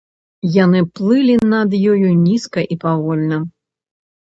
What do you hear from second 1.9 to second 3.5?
ёю, нізка і павольна.